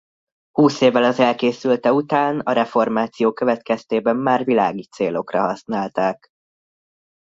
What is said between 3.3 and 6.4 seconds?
következtében már világi célokra használták.